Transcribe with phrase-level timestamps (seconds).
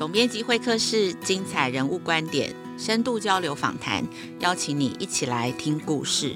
[0.00, 4.02] 总编辑会客室，精彩人物观点，深度交流访谈，
[4.38, 6.34] 邀请你一起来听故事。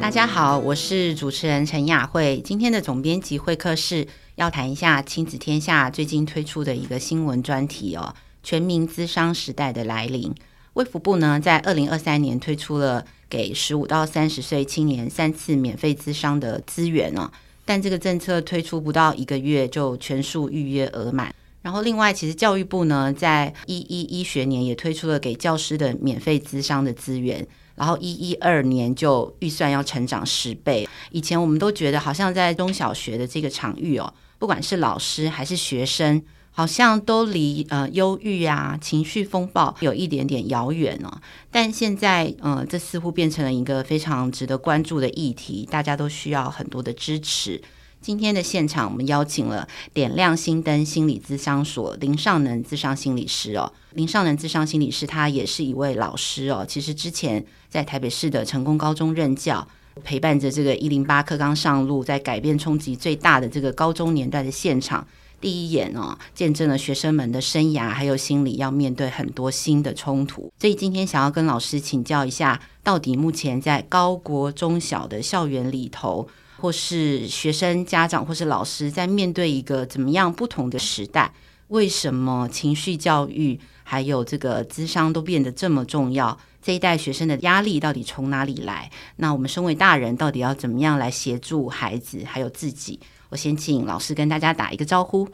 [0.00, 2.40] 大家好，我是主持人陈雅慧。
[2.44, 4.06] 今天的总编辑会客室
[4.36, 8.14] 要谈一下亲子天下最近推出的一个新闻专题哦，
[8.44, 10.32] 全民资商时代的来临。
[10.74, 17.28] 卫福部呢，在二零二三年推出了给十五到三十岁青年三次免费咨商的资源哦，
[17.64, 21.34] 但这个政策推出不到一个月就全数预约额满。
[21.60, 27.44] 然后，另外，其实教育部呢，在一一一学年也推出了给教师的免费咨商的资源，
[27.74, 30.88] 然后一一二年就预算要成长十倍。
[31.10, 36.22] 以前我们都觉得，好像在中小学的这个场域哦，不管是老师还是学生。
[36.56, 47.60] 好像都离呃忧郁啊、情绪风暴有一点点遥远了，但现在呃，这似乎变成了一个非常值得关注的议题，大家都需要很多的支持。
[48.00, 56.64] 今天的现场，我们邀请了点亮心灯心理咨商所林尚能咨商心理师哦，林尚能咨商心理师，他也是一位老师哦。
[56.68, 59.66] 其实之前在台北市的成功高中任教，
[60.04, 65.04] 陪伴着这个一零八课刚上路，在改变冲击最大的这个高中年代的现场。
[65.44, 70.50] 第一眼哦，见证了学生们的生涯，还有心理要面对很多新的冲突。
[70.58, 76.26] 所以今天想要跟老师请教一下，到底目前在高国中小的校园里头，
[76.56, 81.30] 或是学生家长，或是老师，在面对一个怎么样不同的时代，
[81.68, 86.38] 为什么情绪教育还有这个智商都变得这么重要？
[86.62, 88.90] 这一代学生的压力到底从哪里来？
[89.16, 92.98] 那我们身为大人，到底要怎么样来协助孩子，还有自己？
[93.34, 95.28] 我先请老师跟大家打一个招呼。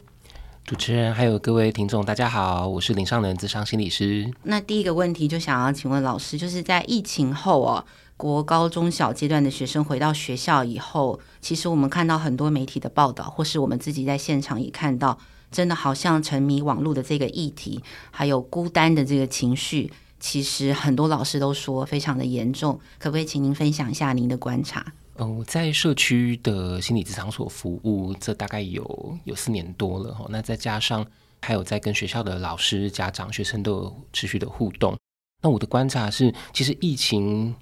[0.64, 4.32] 主持人还有各位听众，大家好，我是林尚能咨商心理师。
[4.44, 7.84] 那第一个问题就想要请问老师，就是在疫情后哦，
[8.16, 15.18] 国高中小阶段的学生回到学校以后，其实我们看到很多媒体的报道，或是我们自己在现场也看到，
[15.52, 22.80] 真的好像沉迷网络的这个议题，还有孤单的这个情绪，其实很多老师都说非常的严重。
[22.98, 24.94] 可不可以请您分享一下您的观察？
[25.22, 30.24] 嗯，在社区的心理咨商所服务，这大概有有四年多了哈。
[30.30, 31.06] 那再加上
[31.42, 34.96] 还有在跟学校的老师、家长、学生都有持续的互动。
[35.42, 37.54] 那我的观察是，其实疫情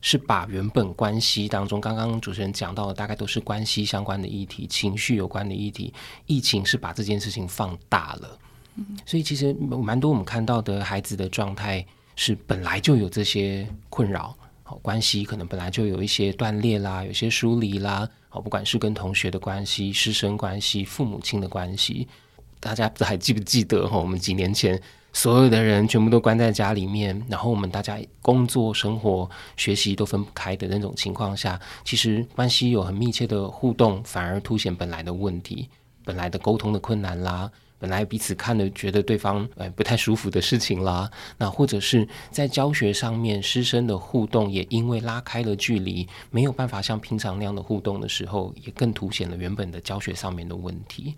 [0.00, 5.92] 是把原本关系当中，刚刚主持人讲到的，大概都是关系相关的议题、情绪有关的议题，
[6.24, 8.38] 疫情是把这件事情放大了。
[9.04, 11.84] 所以其实蛮多我们看到的孩子的状态
[12.16, 14.34] 是本来就有这些困扰。
[14.82, 18.08] 关系可能本来就有一些断裂啦，有些疏离啦。
[18.28, 22.08] 好，不管是跟同学的关系、师生关系、父母亲的关系，
[22.58, 23.98] 大家还记不记得哈？
[23.98, 24.80] 我们几年前
[25.12, 35.68] 所有的人全部都关在家里面，然后我们大家工作、生活、学习都分不开的那种情况下，其实关系有很密切的互动，反而凸显本来的问题，
[36.04, 37.50] 本来的沟通的困难啦。
[37.82, 51.16] 本来彼此看了觉得对方呃不太舒服的事情啦，那或者是在教学上面师生的互动也因为拉开了距离，没有办法像平常那样的互动的时候，也更凸显了原本的教学上面的问题。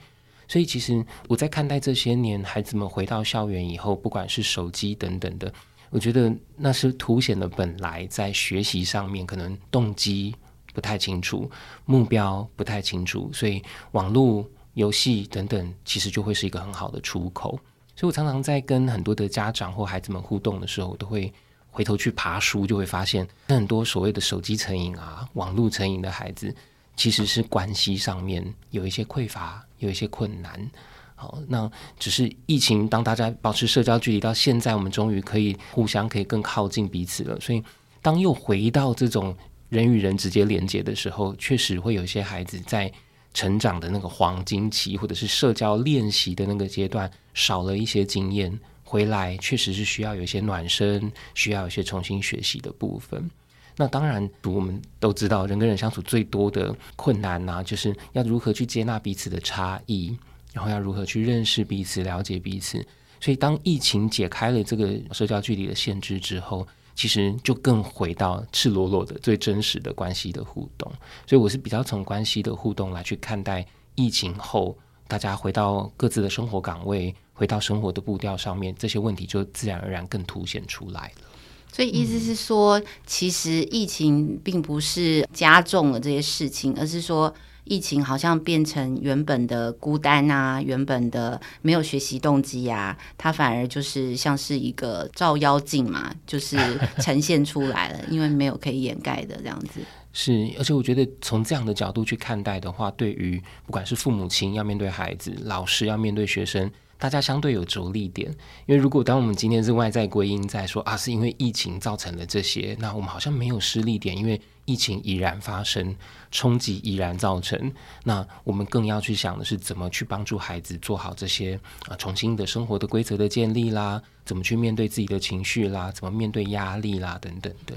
[0.48, 5.52] 所以其实我在看待这些年孩子们回到校园以后，不管是手机等等的，
[5.90, 10.34] 我觉得那是凸显了本来在学习上面可能动机
[10.72, 11.50] 不太清楚，
[11.84, 14.48] 目标不太清楚，所以网络。
[14.74, 17.58] 游戏等等，其实就会是一个很好的出口。
[17.96, 21.32] 所以我常常在跟很多的家长或孩子们互动的时候，我都会
[21.70, 26.52] 回头去爬书，就会发现很多所谓的手机成瘾啊、网络成瘾的孩子，
[26.96, 30.70] 其实是关系上面有一些匮乏，有一些困难。
[31.14, 37.38] 好，那只是疫情，当大家保持社交距离，到现在我们终于可以互相可以更靠近彼此了。
[37.38, 37.62] 所以，
[38.02, 39.36] 当又回到这种
[39.68, 42.92] 人与人直接连接的时候，确实会有一些孩子在。
[43.34, 53.28] 成长的那个黄金期，或者是社交练习的那个阶段，少了一些经验，回来确实是需要有一些暖身，需要有一些重新学习的部分。
[53.76, 60.16] 那当然，我们都知道，人跟人相处最多的困难呢、就是要如何去接纳彼此的差异，
[60.52, 62.86] 然后要如何去认识彼此、了解彼此。
[63.20, 66.64] 所以，当疫情解开了这个社交距离的限制之后，
[66.94, 70.90] 其实就更回到赤裸裸的最真实的关系的互动，
[71.26, 74.76] 所以我是比较从关系的互动来去看待疫情后
[75.08, 81.28] 大家回到各自的生活岗位，回到生活的步调上面，这些问题就自然而然更凸显出来了。
[81.72, 96.56] 所以意思是说，其实疫情并不是加重了这些事情，而是说疫情好像变成原本的孤单啊，原本的没有学习动机啊，它反而就是像是一个照妖镜嘛，就是
[97.00, 99.80] 呈现出来了，因为没有可以掩盖的这样子。
[100.12, 106.70] 是，而且我觉得从这样的角度去看待的话，对于不管是父母亲要面对孩子，老师要面对学生。
[106.98, 108.30] 大家相对有着力点，
[108.66, 115.94] 因为如果当我们今天是外在归因在说啊，是因为疫情造成了这些，那我们好像没有失力点，因为疫情已然发生，
[116.30, 117.72] 冲击已然造成，
[118.04, 121.58] 那我们更要去想的是怎么去帮助孩子做好这些
[121.88, 127.76] 啊，重新的生活的规则的建立啦，怎么去面对自己的情绪啦，怎么面对压力啦等等的。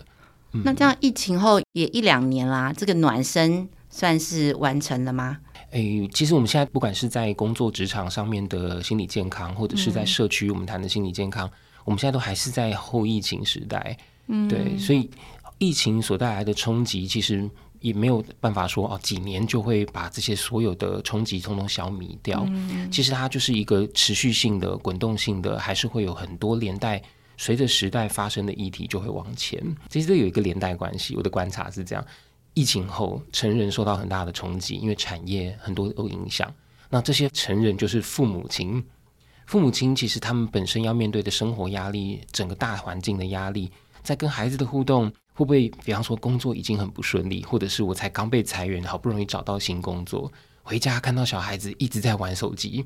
[0.64, 5.40] 那这样疫情后也一两年啦，这个暖身算是完成了吗？
[5.72, 11.52] 诶，其实我们现在不管是在工作职场上面的心理健康，或者是在社区我们谈的心理健康，嗯、
[11.86, 13.98] 我们现在都还是在后疫情时代。
[14.28, 15.10] 嗯，对，所以
[15.58, 17.50] 疫情所带来的冲击，其实
[17.82, 22.46] 也没有办法说哦，几年就会把这些所有的冲击通通消弭掉。
[22.50, 27.02] 嗯，其实它就是一个持续性的、滚动性的，还是会有很多连带
[27.38, 29.62] 随着时代发生的议题就会往前。
[29.90, 32.06] 其实这有一个连带关系，我的观察是这样。
[32.58, 36.52] 疫情后，成人受到很大的冲击，因为产业很多都影响。
[36.90, 38.84] 那这些成人就是父母亲，
[39.46, 43.72] 父母亲其实他们本身要面对的生活压力，整个大环境的压力，
[44.02, 50.32] 在跟孩子的互动，会不会，比方说工作已经很不顺利，或者是我才刚被裁员，好不容易找到新工作，
[50.64, 52.84] 回家看到小孩子一直在玩手机，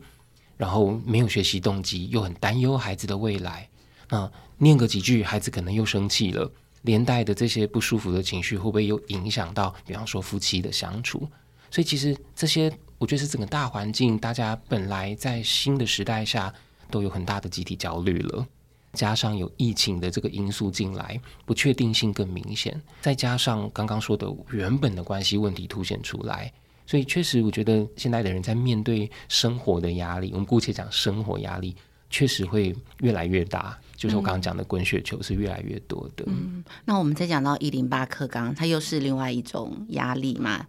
[0.58, 3.70] 然后没有学习动机，又很担忧孩子的未来，
[4.10, 6.52] 那念个几句，孩子可能又生气了。
[6.84, 11.28] 连带的这些不舒服的情绪会不会又影响到，比方说夫妻的相处？
[11.70, 16.54] 所以其实这些，我觉得是整个大环境，大家本来在新的时代下
[16.90, 18.46] 都有很大的集体焦虑了，
[18.94, 26.52] 加上有疫情的这个因素进来，不确定性更明显，再加上刚刚说的原本的关系问题凸显出来，
[26.86, 31.74] 所以确实我觉得现在的人在面对生活的压力，我们姑且讲生活压力，
[32.12, 33.76] 确实会越来越大。
[33.96, 36.24] 就是我刚刚讲的滚雪球是越来越多的。
[36.28, 40.66] 嗯，那我们再讲到一零八课纲，它又是另外一种压力嘛？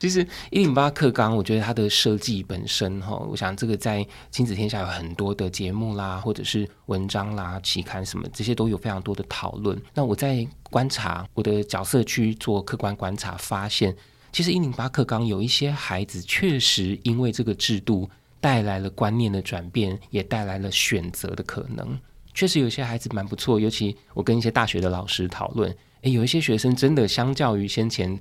[0.00, 9.80] 其实一零八课纲，我觉得它的设计本身哈，我想这个在亲子天下有很多的节目啦，或者是文章啦、期刊什么，这些都有非常多的讨论。
[9.94, 13.94] 那我在观察我的角色去做客观观察，发现
[14.32, 18.10] 其实一零八课纲有一些孩子确实因为这个制度
[18.42, 21.96] 带来了观念的转变，也带来了选择的可能。
[22.34, 28.18] 确实有些孩子蛮不错，尤其我跟一些大学的老师讨论，诶，有一些学生真的相较于先前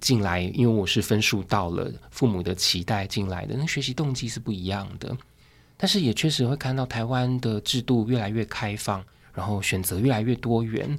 [0.00, 5.16] 进来，因为我是分数到了父母的期待进来的，那学习动机是不一样的。
[5.76, 10.98] 但是也确实会看到台湾的制度越来越开放，然后选择越来越多元。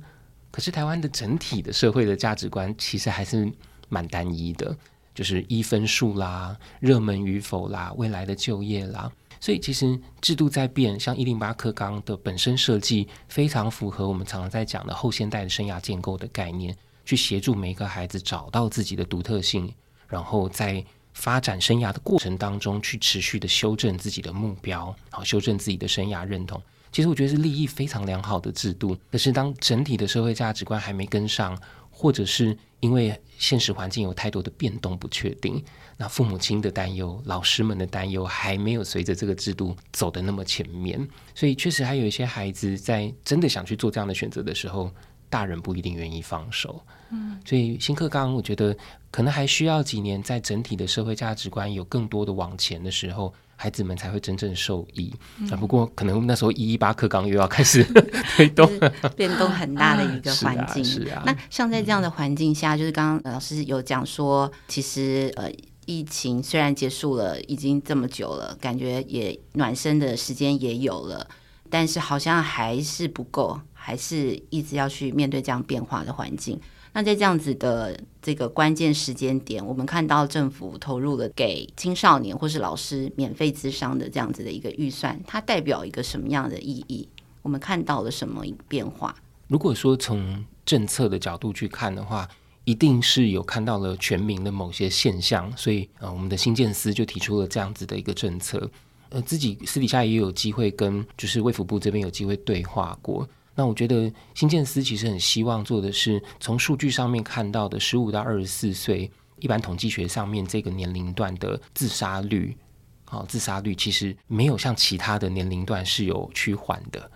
[0.49, 3.51] 可是台湾的整体的社会的价值观其实还是
[3.89, 4.73] 蛮单一的，
[5.21, 9.11] 就是一分数啦、热门与否啦、未来的就业啦。
[9.39, 16.75] 所以其实制度在变，像一零八课纲的本身设计非常符合我们常常在讲的后现代的生涯建构的概念，
[17.05, 19.71] 去协助每一个孩子找到自己的独特性，
[20.07, 20.83] 然后在
[21.13, 26.59] 发展生涯的过程当中去持续的修正自己的目标，好，修正自己的生涯认同。
[26.91, 31.55] 其实我觉得是利益非常良好的制度，可是当整体的社会价值观还没跟上，
[31.91, 35.63] 或者是因为现实环境有太多的变动不确定。
[35.97, 44.91] 那父母亲的担忧，老师们的担忧，还没有随着这个制度走的那么前面，所以确实还有一些孩子在真的想去做这样的选择的时候，
[45.29, 46.83] 大人不一定愿意放手。
[47.11, 48.75] 嗯，所以新课纲，我觉得
[49.11, 55.13] 可能还需要几年，在整体的社会价值观有更多的往前的时候，孩子们才会真正受益。
[55.37, 57.83] 嗯、啊，不过可能那时候一一八课纲又要开始
[58.35, 58.67] 推动，
[59.15, 60.83] 变动很大的一个 环境。
[60.83, 65.51] 是啊，是啊，那像在这样的环境下，嗯、就是刚刚老师有讲说，其实呃。
[65.87, 71.27] 疫情虽然结束了，已经这么久了，感觉也暖身的时间也有了，
[71.71, 76.57] 但是好像还是不够，还是一直要去面对这样变化的环境。
[76.93, 87.07] 那在这样子的这个关键时间点，我们看到政府投入了给青少年或是老师免费咨商的这样子的一个预算，它代表一个什么样的意义？
[87.41, 89.15] 我们看到了什么变化？
[89.47, 92.27] 如果说从政策的角度去看的话，
[92.65, 98.69] 一定是有看到了全民的某些现象，所以呃，我们的新建司就提出了这样子的一个政策。
[99.09, 103.27] 呃，自己私底下也有机会跟就是卫福部这边有机会对话过。
[103.53, 112.55] 那我觉得新建司其实很希望做的是从数据上面看到的十五到二十四岁一般统计学上面这个年龄段的自杀率，
[113.03, 117.11] 好，自杀率其实没有像其他的年龄段是有趋缓的，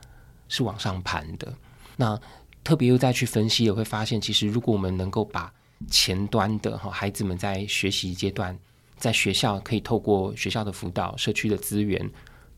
[0.50, 1.54] 是往上攀的。
[1.96, 2.20] 那
[2.64, 5.52] 特别又再去分析，也会发现，其实如果我们能够把
[5.90, 8.58] 前端的哈孩子们在学习阶段
[8.98, 12.12] 在学校可以透过学校的辅导、社区的资源。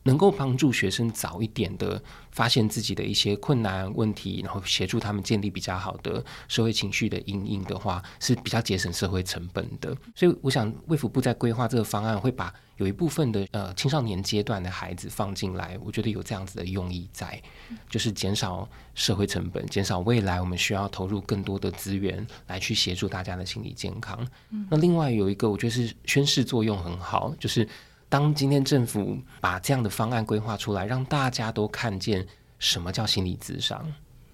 [0.08, 9.94] 能够帮助学生早一点的发现自己的一些困难问题，然后协助他们建立比较好的社会情绪的阴影的话，是比较节省社会成本的。
[10.16, 17.42] 所以，我想卫福部在规划这个方案，会把有一部分的呃青少年阶段的孩子放进来，我觉得有这样子的用意在，
[17.90, 24.26] 就是减少社会成本，减少未来我们需要投入更多的资源来去协助大家的心理健康。
[24.70, 27.68] 那另外有一个，我觉得是宣示作用很好，就是。
[28.10, 32.26] 当今天政府把这样的方案规划出来，让大家都看见
[32.58, 33.86] 什么叫心理咨商，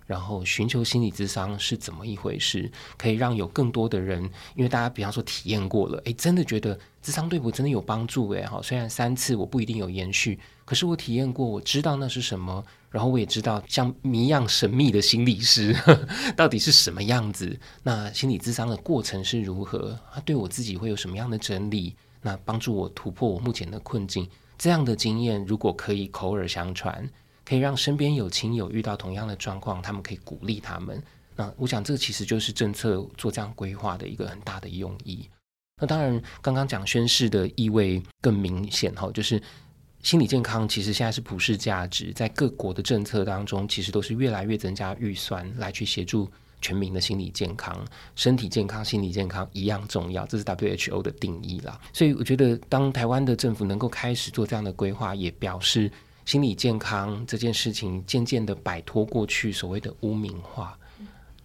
[0.05, 4.23] 然后寻求心理咨商是怎么一回事，可以让有更多的人，
[4.55, 21.95] 因为大家比方说体验过了，诶，真的觉得咨商对我真的有帮助，诶，好，虽然三次我不一定有延续，可是我体验过，我知道那是什么，然后我也知道像谜一样神秘的心理师呵呵 到底是什么样子，那心理咨商的过程是如何，他对我自己会有什么样的整理。
[22.23, 24.27] 那帮助我突破我目前的困境，
[24.57, 27.07] 这样的经验如果可以口耳相传，
[27.45, 31.03] 可以让身边有亲友遇到同样的状况，他们可以鼓励他们。
[31.35, 35.29] 那我想，这其实就是政策做这样规划的一个很大的用意。
[35.81, 39.41] 那当然，刚刚讲宣誓的意味更明显哈，就是
[40.01, 46.31] 心理健康其实现在是普世价值，在各国的政策当中，其实都是越来越增加预算来去协助。
[46.63, 47.77] 全民的心理健康、
[48.15, 51.77] 身体健康、心理健康一样重要，这是 WHO 的定义啦。
[51.91, 55.91] 所以我觉得，当台湾的政府能够开始做这样的规划，也表示
[56.25, 60.79] 心理健康这件事情渐渐的摆脱过去所谓的污名化。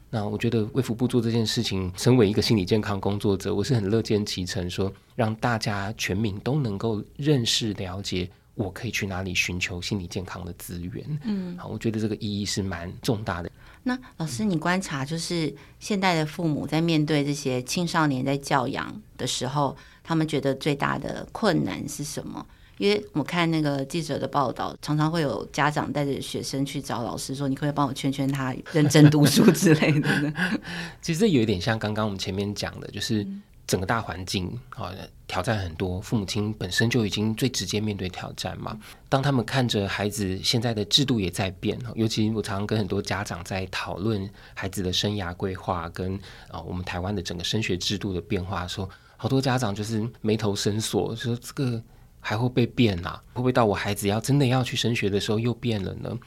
[0.08, 11.20] 那我觉得卫福部做这件事情，身为一个心理健康工作者，我是很乐见其成，说让大家全民都能够认识了解，我可以去哪里寻求心理健康的资源。
[11.24, 13.50] 嗯，好，我觉得这个意义是蛮重大的。
[13.88, 22.44] 那老师，你观察就是现代的父母在面对这些青少年在教养的时候，他们觉得最大的困难是什么？
[22.76, 30.32] 因为我看那个记者的报道，常常会有家长带着学生去找老师说：“你可不可以帮我劝劝他认真读书之类的呢？”
[31.00, 33.26] 其实这有一点像刚刚我们前面讲的，就是。
[33.68, 34.92] 整个大环境啊，
[35.26, 36.00] 挑战很多。
[36.00, 38.76] 父母亲本身就已经最直接面对挑战嘛。
[39.10, 46.18] 当他们看着孩子现在的制度也在变，尤其我常常跟很多家长在讨论孩子的生涯规划跟
[46.50, 51.80] 啊我们台湾的整个升学制度的变化的时候，说好多家长就是眉头深锁，说这个
[52.20, 53.22] 还会被变啊？
[53.34, 56.18] 会不会到我孩子要真的要去升学的时候又变了呢？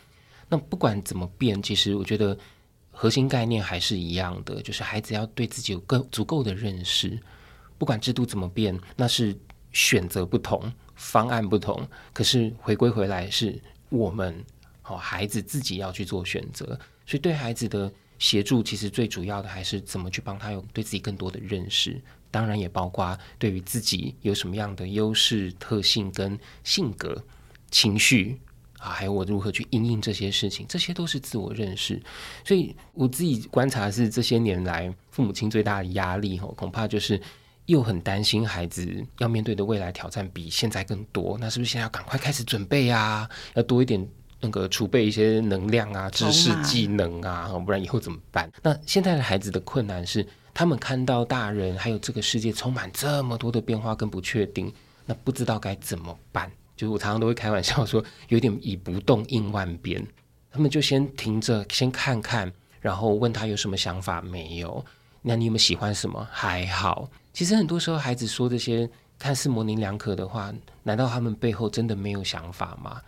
[0.47, 2.37] 那不管怎么变，其实我觉得。
[3.01, 7.19] 核心概念还是一样的，就是孩子要对自己有更足够的认识。
[7.79, 9.35] 不管制度怎么变，那是
[9.71, 11.89] 选择不同，方案不同。
[12.13, 14.45] 可是回归回来，是我们
[14.83, 16.79] 好孩子自己要去做选择。
[17.07, 21.99] 所以对孩子的协助，其实最主要的还是怎么去帮他有对自己更多的认识。
[22.29, 27.25] 当然也包括对于自己有什么样的优势特性跟性格、
[27.71, 28.39] 情绪。
[28.81, 32.01] 啊，还有我如何去应应这些事情，这些都是自我认识。
[32.43, 37.21] 所以我自己观察是这些年来父母亲最大的压力，吼，恐怕就是
[37.67, 41.37] 又很担心孩子要面对的未来挑战比现在更多。
[41.39, 43.29] 那是不是现在要赶快开始准备啊？
[43.53, 44.03] 要多一点
[44.39, 48.51] 那个储备一些能量啊、知识、技能啊，不然以后怎么办？
[48.63, 54.73] 那现在的孩子的困难是，他们看到大人还有这个世界充满这么多的变化跟不确定，
[55.05, 56.51] 那不知道该怎么办。
[56.81, 60.03] 就我常常都会开玩笑说，有点以不动应万变。
[60.51, 64.83] 他们就先停着，先看看，然后问他有什么想法没有？
[65.21, 66.27] 那你有没有喜欢什么？
[66.31, 67.07] 还好。
[67.33, 72.99] 其实很多时候，孩子说这些看似模棱两可的话，难道他们背后真的没有想法吗？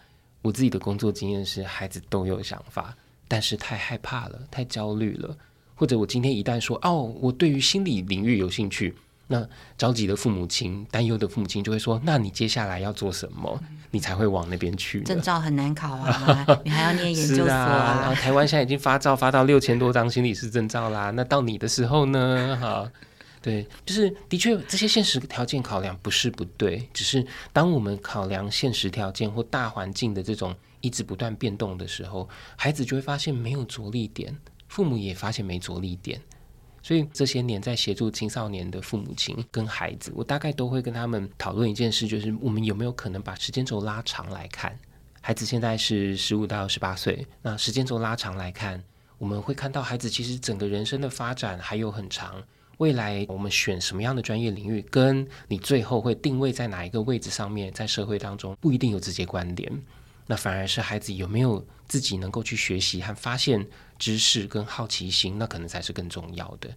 [0.43, 2.95] 我自己的工作经验是，孩子都有想法，
[3.27, 5.35] 但是太害怕了，太焦虑了。
[5.73, 8.93] 或者我今天一旦说，哦，我对于心理领域有兴趣。
[9.33, 13.59] 那着急的父母亲、担忧的父母亲就会说：“那你接下来要做什么？
[13.89, 15.01] 你才会往那边去？
[15.01, 17.57] 证照很难考啊， 你还要念研究所啊。
[17.57, 21.09] 啊”然后台湾现在已经发照发到六千多张心理师证照啦。
[21.09, 22.55] 那到你的时候呢？
[22.61, 22.91] 哈，
[23.41, 34.37] 对，就是的确这些现实条件考量不是不对，只是当我们考量现实条件或大环境的这种一直不断变动的时候，孩子就会发现没有着力点，
[34.67, 36.21] 父母也发现没着力点。
[36.83, 44.77] 所以这些年在协助青少年的父母亲跟孩子，我大概都会跟他们讨论一件事，就是我们有没有可能把时间轴拉长来看？
[45.21, 48.83] 孩子现在是十五到十八岁，那时间轴拉长来看，
[49.17, 52.43] 我们会看到孩子其实整个人生的发展还有很长。
[52.79, 59.81] 未来我们选什么样的专业领域，跟你最后会定位在哪一个位置上面，在社会当中不一定有直接关联。
[60.27, 63.67] 那反而是孩子有没有自己能够去学习和发现
[63.99, 66.69] 知识跟好奇心，那可能才是更重要的。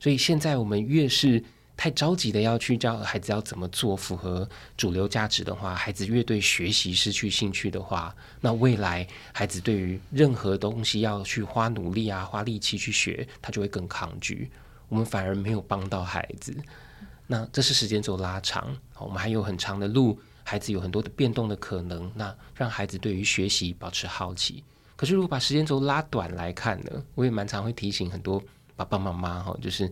[0.00, 1.42] 所以现在我们越是
[1.76, 14.50] 太着急的要去教孩子要怎么做符合主流价值的话，孩子越对学习失去兴趣的话，那未来孩子对于任何东西要去花努力啊、花力气去学，他就会更抗拒。
[14.88, 16.56] 我们反而没有帮到孩子。
[17.28, 22.10] 那这是时间轴拉长，我们还有很长的路，孩子有很多的变动的可能。
[22.14, 24.64] 那让孩子对于学习保持好奇。
[24.96, 28.42] 可是如果把时间轴拉短来看呢，我也蛮常会提醒很多
[28.74, 29.90] 爸爸妈妈哈，就是。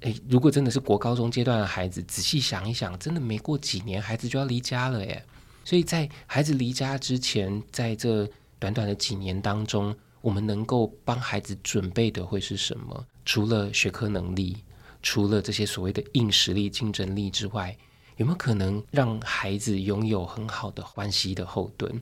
[0.00, 5.24] 诶，如果真的是国高中阶段的孩子，仔细想一想，真的没过几年，孩子就要离家了耶。
[5.64, 8.28] 所以在孩子离家之前，在这
[8.58, 13.06] 短短的几年当中，我们能够帮孩子准备的会是什么？
[13.24, 14.58] 除了学科能力，
[15.02, 17.74] 除了这些所谓的硬实力、竞争力之外，
[18.16, 22.00] 有没有可能让孩子拥有很好的关系的后盾？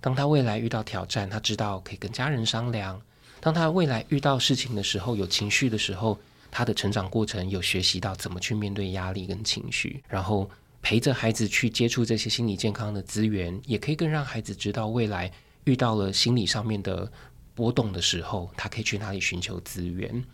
[0.00, 2.98] 当他未来遇到挑战，他知道可以跟家人商量；
[3.40, 6.18] 当他未来遇到事情的时候，有情绪的时候。
[6.52, 10.50] 他的成长过程有学习到怎么去面对压力跟情绪，然后
[10.82, 15.30] 陪着孩子去接触这些心理健康的资源，也可以更让孩子知道未来
[15.62, 17.08] 遇到了心理上面的
[17.54, 20.24] 波动的时候，他可以去哪里寻求资源。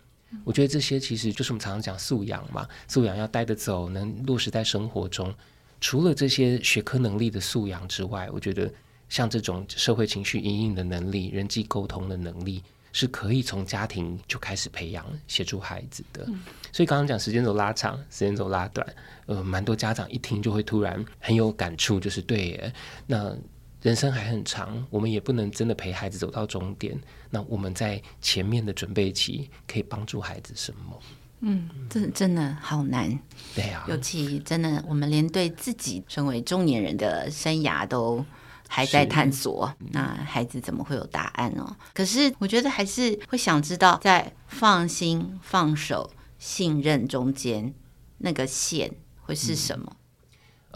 [0.43, 5.33] 我觉得这些其实就是我们常常讲素养嘛，素养要带得走，能落实在生活中。
[5.79, 8.71] 除了这些学科能力的素养之外，我觉得
[9.09, 12.63] 像这种社会情绪阴影的能力、人际沟通的能力。
[12.93, 16.23] 是可以从家庭就开始培养，协助孩子的。
[16.29, 16.41] 嗯、
[16.71, 18.87] 所以刚刚讲时间轴拉长，时间轴拉短，
[19.27, 22.73] 呃，蛮多家长一听就会突然很有感触，就是对，
[23.05, 23.37] 那
[23.87, 26.99] 人生还很长，我们也不能真的陪孩子走到终点。
[27.29, 30.99] 那我们在前面的准备期可以帮助孩子什么？
[31.39, 33.17] 嗯，这真的好难。
[33.55, 38.25] 对啊，尤其真的，我们连对自己身为中年人的生涯都。
[38.69, 41.77] 还在探索，那孩子怎么会有答案呢？
[41.93, 47.73] 可是我觉得还是会想知道，在放心、放手、信任中间
[48.17, 48.91] 那个线
[49.21, 49.95] 会是什么？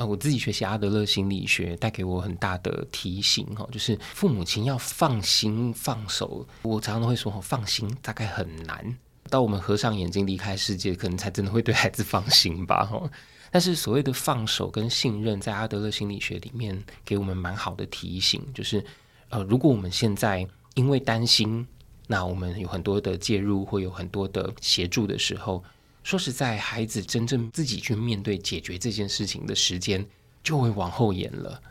[0.01, 6.43] 呃，我自己学习阿德勒心理学，带给我很大的提醒哈，就是父母亲要放心放手。
[6.63, 8.97] 我常常都会说，放心大概很难，
[9.29, 13.07] 到我们合上眼睛离开世界，可能才真的会对孩子放心吧，哈。
[13.51, 18.83] 但是所谓的放手跟信任，在阿德勒心理学里面给我们蛮好的提醒，就是
[19.29, 21.67] 呃，如果我们现在因为担心，
[22.07, 25.63] 那我们有很多的介入，会有很多的协助的时候，
[26.03, 30.05] 说实在，孩子真正自己去面对解决这件事情的时间
[30.43, 31.61] 就会往后延了。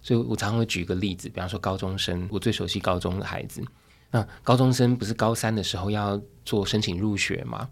[0.00, 3.62] 所以我常常会举一个例子，比方说高中生，我最熟悉高中的孩子，
[4.10, 7.68] 那高中生不是高三的时候要做申请入学吗？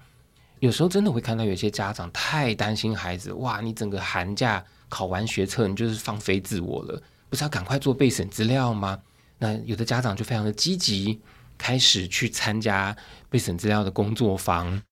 [0.60, 3.62] 有时候真的会看到有些家长太担心孩子，哇！
[3.62, 9.00] 你整个寒假考完学测，你就是放飞自我了，不是要赶快做备审资料吗？
[9.38, 11.18] 那有的家长就非常的积极，
[11.56, 12.94] 开始去参加
[13.30, 14.82] 备审资料的工作坊。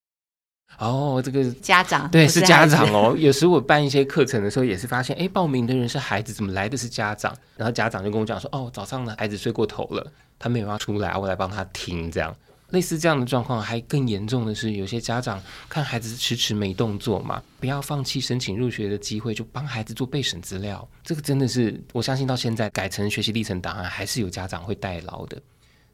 [0.79, 3.15] 哦，这个家长对是家长哦。
[3.19, 7.37] 有时我办一些课程的时候，也是发现，哎，报名的人是孩子，怎么来的是家长？
[7.57, 12.35] 然后家长就跟我讲说，哦，早上呢孩子睡过头了，他没有要出来，我来帮他听这样。
[12.71, 20.87] 类似这样的状况，还更严重的是，有些家长看孩子迟迟没动作嘛，不要放弃申请入学的机会，就帮孩子做备审资料。
[21.03, 25.41] 这个真的是，我相信到现在改成学习历程档案，还是有家长会代劳的。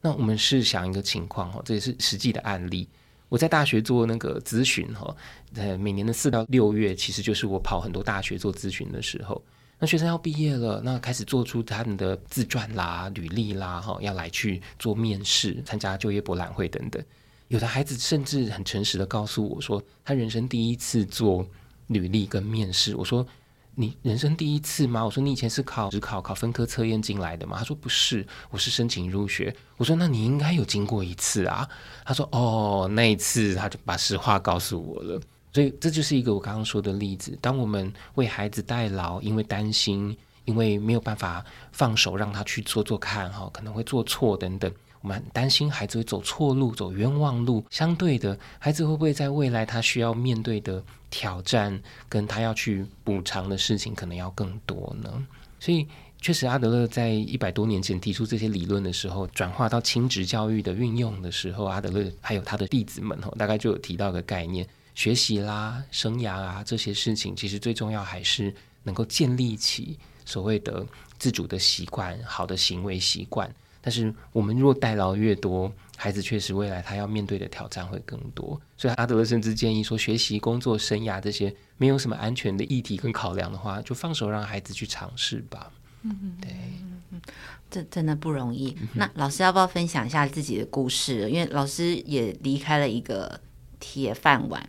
[0.01, 2.87] 那我们试想一个情况哦，这也是实际的案例。
[3.35, 5.13] 我在大学做那个咨询哈，
[5.55, 9.43] 呃，每年的四到六月，其实就是我跑很多大学做咨询的时候。
[9.77, 17.03] 那学生要毕业了，那开始做出他们的自传啦、履历啦，哈，要来去做面试、参加就业博览会等等。
[17.49, 21.45] 有的孩子甚至很诚实的告诉我说，他人生第一次做
[21.87, 22.95] 履历跟面试。
[22.95, 23.27] 我说
[23.75, 31.67] ：“你人生第一次吗？”我说：“你以前是考只考、考分科测验进来的吗？”他说：“不是，我是申请入学。”我说：“那你应该有经过一次啊。”
[32.03, 35.21] 他说：“哦，那一次他就把实话告诉我了。”
[35.53, 37.37] 所以这就是一个我刚刚说的例子。
[37.39, 47.63] 当我们为孩子代劳，因为担心，因为没有办法放手让他去做做看，哈，可能会做错等等，我们很担心孩子会走错路、走冤枉路。
[47.69, 50.83] 相对的，孩子会不会在未来他需要面对的
[51.15, 55.25] 挑战，跟他要去补偿的事情，可能要更多呢？
[55.61, 55.87] 所以，
[56.19, 64.67] 确实，阿德勒在一百多年前提出这些理论的时候，转化到亲职教育的运用的时候，阿德勒还有他的弟子们，哈，大概就有提到个概念。
[64.93, 70.85] 学习啦、生涯啊这些事情，其实最重要还是能够建立起所谓的
[71.17, 73.49] 自主的习惯、好的行为习惯。
[73.85, 78.59] 但是我们若代劳越多，孩子确实未来他要面对的挑战会更多。
[78.75, 85.71] 所以阿德勒甚至建议说，学习、工作、生涯这些没有什么安全的议题跟考量的话，就放手让孩子去尝试吧。
[86.01, 86.51] 嗯，对，
[87.69, 88.75] 这真的不容易。
[88.95, 91.29] 那老师要不要分享一下自己的故事？
[91.29, 93.39] 因为老师也离开了一个
[93.79, 94.67] 铁饭碗。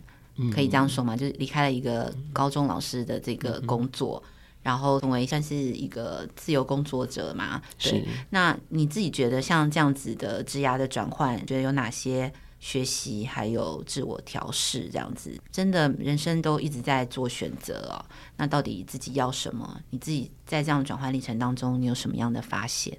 [0.53, 1.17] 可以这样说吗？
[1.17, 4.21] 就是离开了一个高中老师的这个工作，
[4.67, 7.61] 然后成为算是一个自由工作者嘛。
[7.79, 8.05] 对。
[8.31, 15.39] 那你自己觉得像这样子的职涯的转换，觉得有哪些学习还有自我调试这样子？
[15.49, 18.03] 真的人生都一直在做选择哦。
[18.35, 19.79] 那到底自己要什么？
[19.89, 22.97] 你自己在这样转换历程当中，你有什么样的发现？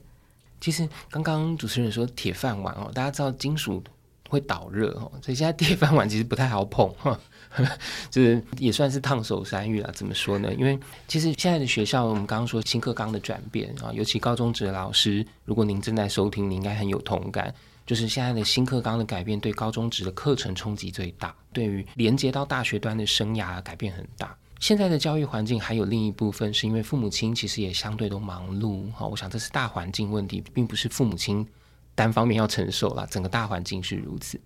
[0.62, 3.84] 其实刚刚主持人说铁饭碗哦，大家知道金属
[4.30, 7.20] 会导热哦，所以现在铁饭碗其实不太好碰哈，
[8.10, 9.90] 就是也算是烫手山芋啊。
[9.94, 10.52] 怎么说呢？
[10.54, 17.54] 因为其实现在的学校，我们刚刚说新课纲的转变啊，尤其高中职的老师，如果您正在收听，你应该很有同感。
[17.86, 24.36] 就是现在的新课纲的改变，对高中职的课程冲击最大，对于连接到大学端的生涯改变很大。
[24.60, 29.06] 现在的教育环境还有另一部分，是因为父母亲其实也相对都忙碌哈。
[29.06, 31.46] 我想这是大环境问题，并不是父母亲
[31.94, 34.38] 单方面要承受啦，整个大环境是如此。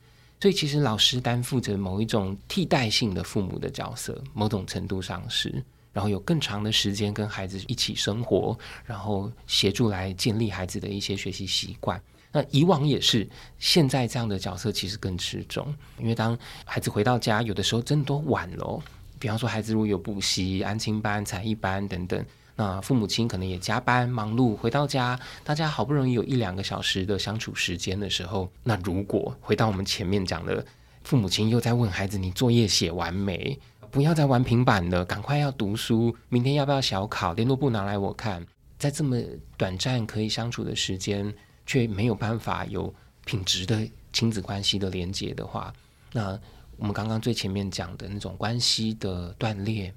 [0.42, 12.02] 所以其实老师担负着某一种替代性的父母的角色，某种程度上是，然后有更长的时间跟孩子一起生活，然后协助来建立孩子的一些学习习惯。
[12.32, 13.24] 那以往也是，
[13.60, 18.82] 现在这样的角色其实更吃重，因为当孩子回到家，有的时候真的都晚了。
[19.20, 30.64] 比方说，孩子如果有补习、安亲班、才艺班等等，那父母亲可能也加班忙碌，回到家，大家好不容易有一两个小时的相处时间的时候，那如果回到我们前面讲的，
[31.04, 33.58] 父母亲又在问孩子：“你作业写完没？
[33.90, 37.32] 不要再玩平板了，赶快要读书，明天要不要小考？
[37.32, 38.46] 联络簿拿来我看。”
[38.78, 39.16] 在这么
[39.56, 41.32] 短暂可以相处的时间，
[41.64, 42.92] 却没有办法有
[43.24, 45.72] 品质的亲子关系的连接的话，
[46.12, 46.38] 那。
[46.78, 49.92] 我们刚刚最前面讲的那种关系的断裂，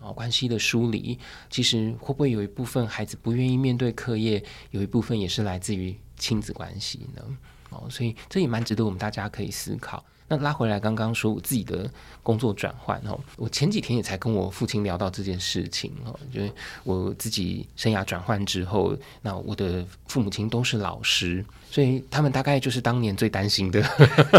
[0.00, 7.22] 哦，关系的疏离，其实会不会有一部分孩子不愿意面对课业，有一部分也是来自于亲子关系呢？
[7.70, 10.04] 哦，所以这也蛮值得我们大家可以思考。
[10.28, 11.88] 那拉回来，刚刚说我自己的
[12.20, 16.50] 工作转换哦，我前几天也才跟我父亲聊到这件事情哦，就是
[16.82, 23.80] 我自己生涯转换之后，那我的父母亲都是老师，所以他们大概就是当年最担心的，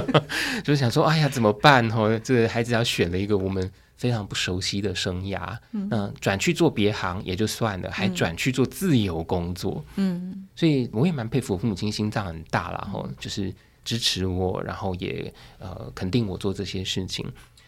[0.61, 2.19] 就是想说，哎呀，怎么办哦？
[2.21, 5.57] 这个孩子要选了一个我们非常不熟悉的生涯，
[5.89, 13.53] 那转去做别行也就算了，还转去做自由工作，嗯，所以我也蛮佩服我父母亲心脏很大啦，吼，就是。
[13.87, 17.25] 支持我，然后也呃肯定我做这些事情。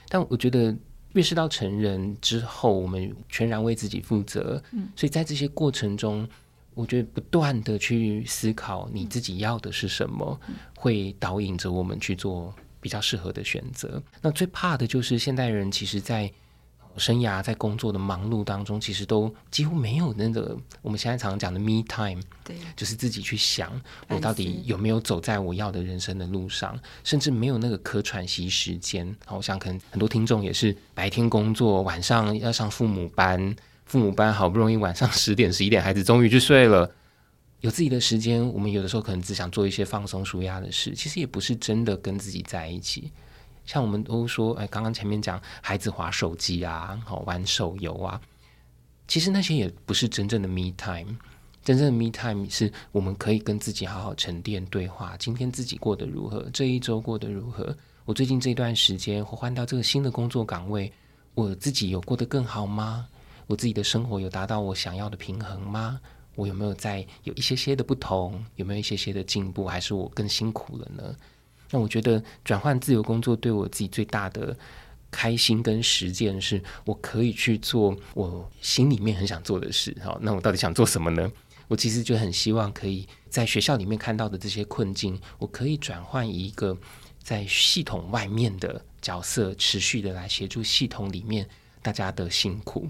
[0.10, 0.76] 但我觉得
[1.14, 4.62] 越是到成人之后，我们全然为自己负责。
[4.74, 6.28] 嗯，所以在这些过程中，
[6.74, 10.38] 我觉得不断的去思考你自己要的是什么，
[10.76, 14.02] 会导引着我们去做比较适合的选择。
[14.22, 16.32] 那最怕的就是现代人，其实，在
[16.98, 29.16] 生涯在工作的忙碌当中，其实都几乎没有那个我们现在常常讲的 me time，对，就是自己去想我到底有没有走在我要的人生的路上，甚至没有那个可喘息时间。
[29.30, 36.92] 我想可能很多听众也是白天工作，晚上要上父母班，父母班好不容易晚上十点十一点，孩子终于去睡了，
[37.62, 43.12] 有自己的时间，我们有的时候可能只想做一些放松舒压的事，其实也不是真的跟自己在一起。
[43.66, 48.20] 像我们都说，哎，刚刚前面讲孩子滑手机啊，好玩手游啊，
[49.08, 51.18] 其实那些也不是真正的 me time。
[51.62, 55.16] 真正的 me time 是我们可以跟自己好好沉淀对话。
[55.18, 56.50] 今天自己过得如何？
[56.52, 57.76] 这一周过得如何？
[58.06, 60.92] 我最近这段时间，我换到这个新的工作岗位，
[61.36, 63.08] 我自己有过得更好吗？
[63.46, 66.00] 我自己的生活有达到我想要的平衡吗？
[66.40, 68.42] 我有没有在有一些些的不同？
[68.56, 69.68] 有没有一些些的进步？
[69.68, 71.14] 还是我更辛苦了呢？
[71.70, 74.58] 那我觉得转换自由工作对我自己最大的
[75.12, 79.94] 开心跟实践是，我可以去做我心里面很想做的事。
[80.02, 81.30] 好，那我到底想做什么呢？
[81.68, 86.76] 我其实就很希望可以在学校里面看到的这些困境，我可以转换一个
[87.22, 91.46] 在系统外面的角色，持续的来协助系统里面
[91.82, 92.88] 大家的辛苦。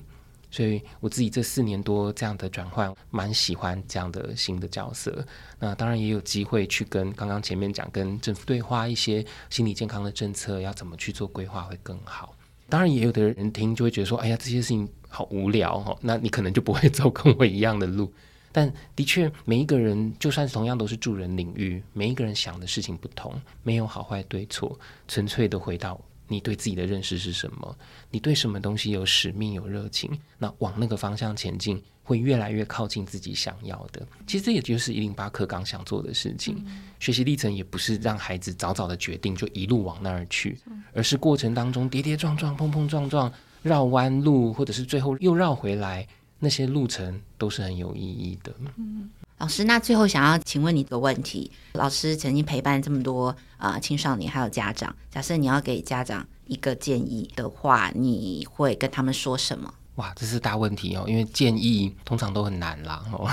[0.52, 5.26] 所以我自己这四年多这样的转换，蛮喜欢这样的新的角色。
[5.60, 12.36] 那当然也有机会去跟刚刚前面讲，跟政府对话一些心理健康的政策，要怎么去做规划会更好。
[12.68, 15.98] 当然也有的人听就会觉得说，哎呀，这些事情好无聊哦。
[16.02, 18.12] 那你可能就不会走跟我一样的路。
[18.52, 26.00] 但的确，每一个人就算同样都是助人领域，每一个人想的事情不同，没有好坏对错，纯粹的回到。
[26.30, 27.76] 你对自己的认识是什么？
[28.10, 30.10] 你对什么东西有使命、有热情？
[30.38, 34.08] 那往那个方向前进，会越来越靠近自己想要的。
[34.26, 36.64] 其实这也就是一零八课纲想做的事情。
[36.68, 40.58] 嗯、学习历程也不是让孩子早早的决定就一路往那儿去，
[40.94, 43.32] 而是过程当中跌跌撞撞、碰碰撞撞、
[43.64, 48.54] 绕弯路，或者是最后又绕回来，那些路程都是很有意义的。
[48.78, 59.74] 嗯老师，那最后想要请问你一个问题：老师曾经陪伴这么多啊、青少年还有家长，假设你要给家长一个建议的话，你会跟他们说什么？
[59.96, 63.02] 哇，这是大问题哦，因为建议通常都很难啦。
[63.14, 63.32] 哦，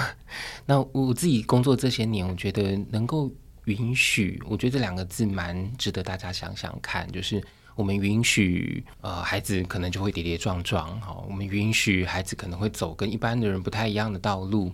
[0.65, 3.29] 那我自己工作这些年，我觉得能够
[3.65, 14.73] 允许，我觉得这两个字蛮值得大家想想看，就是我们允许呃孩子可能就会跌跌撞撞，哈、我们允许孩子可能会走跟一般的人不太一样的道路。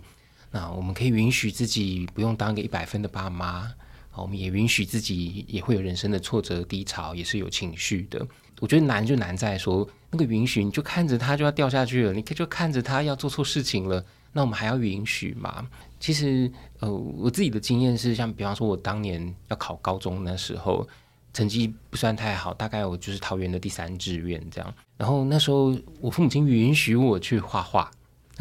[0.52, 3.72] 那我们可以允许自己不用当个一百分的爸妈，
[4.14, 8.24] 我们也允许自己也会有人生的挫折低潮，也是有情绪的。
[8.60, 15.66] 我觉得难就难在说那个允许，你就看着他就要掉下去了，你就看着他要做错事情了，那我们还要允许吗？
[15.98, 20.86] 其实，呃，我自己的经验是，像比方说，我当年要考高中那时候，
[21.32, 24.74] 成绩不算太好，大概我就是桃园的第三志愿这样。
[24.98, 27.90] 然后那时候我父母亲允许我去画画。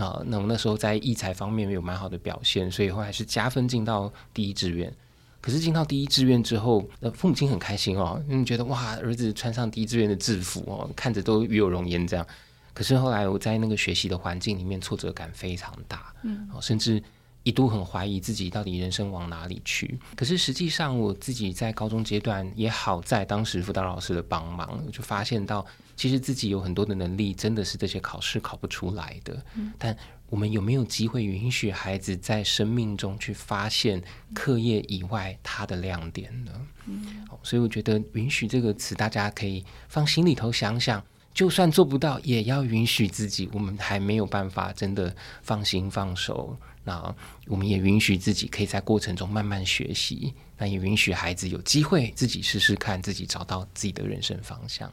[0.01, 4.91] 啊，那我那时候在艺才方面有蛮好的表现，所以后来是加分进到第一志愿。
[5.39, 12.25] 可是进到第一志愿之后，呃，父母亲很开心哦，因为觉得哇，儿子穿上第一志愿的制服哦，看着都与有容焉这样。
[12.73, 17.01] 可是后来我在那个学习的环境里面，挫折感非常大，嗯，甚至。
[17.43, 25.65] 一度很怀疑自己到底人生往哪里去，可是实际上我自己在高中阶段也好在当时辅导老师的帮忙，我就发现到
[26.01, 29.45] 其实自己有很多的能力真的是这些考试考不出来的。
[29.55, 29.71] 嗯。
[29.77, 29.95] 但
[30.31, 34.01] 我们有没有机会允许孩子在生命中去发现
[34.33, 36.51] 课业以外他的亮点呢？
[36.87, 37.27] 嗯。
[37.43, 41.03] 所以我觉得“允许”这个词，大家可以放心里头想想。
[41.35, 43.47] 就算做不到，也要允许自己。
[43.53, 50.33] 我们还没有办法真的放心放手，那我们也允许自己可以在过程中慢慢学习。
[50.57, 54.91] 那也允许孩子有机会自己试试看，自己找到自己的人生方向。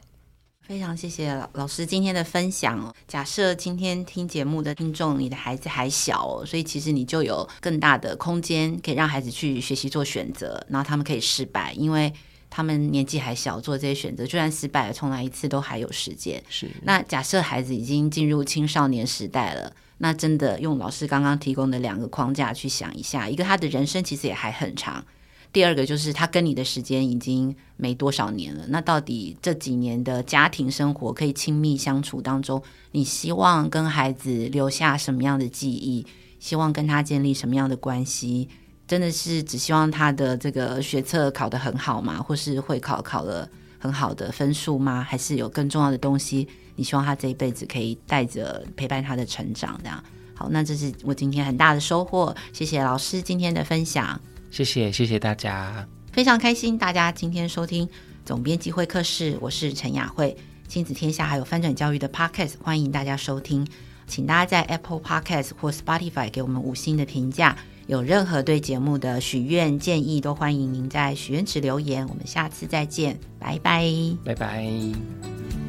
[0.69, 2.93] 非常谢谢老师今天的分享哦。
[3.07, 12.13] 假设今天听节目的听众，你的孩子还小哦，所以其实你就有更大的空间，可以让孩子去学习做选择，然后他们可以失败，因为。
[12.51, 16.43] 他们年纪还小，做这些选择，就算失败了，重来一次都还有时间。
[16.49, 16.67] 是。
[16.81, 25.05] 那假设孩子已经进入青少年时代了，那真的用老师刚刚提供的两个框架去想一下，一个他的人生其实也还很长，
[25.51, 28.65] 第二个就是他跟你的时间已经没多少年了。
[28.67, 36.05] 那到底这几年的家庭生活可以亲密相处当中，你希望跟孩子留下什么样的记忆？
[36.39, 38.47] 希望跟他建立什么样的关系？
[38.87, 42.21] 真的是只希望他的这个学测考得很好吗？
[42.21, 45.01] 或是会考考了很好的分数吗？
[45.01, 46.47] 还是有更重要的东西？
[46.75, 50.47] 你希望他这一辈子可以带着陪伴他的成长，这样好。
[50.49, 52.35] 那这是我今天很大的收获。
[52.53, 54.19] 谢谢老师今天的分享。
[54.51, 55.87] 谢谢，谢谢大家。
[56.11, 57.87] 非常开心大家今天收听
[58.25, 60.35] 总编辑会客室，我是陈雅慧。
[60.67, 63.65] 亲子天下还有翻转教育的 Podcast，欢迎大家收听，
[64.07, 67.57] 请大家在 Apple Podcast 或 Spotify 给我们五星的评价。
[67.87, 72.07] 有任何对节目的许愿建议，都欢迎您在许愿池留言。
[72.07, 73.91] 我们下次再见，拜拜，
[74.23, 75.68] 拜拜。